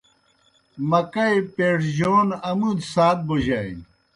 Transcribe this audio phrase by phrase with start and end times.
[0.89, 3.81] مکئی پَیڙجون آمودیْ سات بوجانیْ۔